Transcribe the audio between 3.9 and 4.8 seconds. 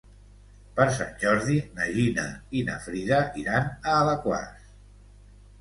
Alaquàs.